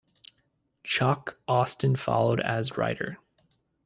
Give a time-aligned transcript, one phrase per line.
[0.83, 3.19] Chuck Austen followed as writer.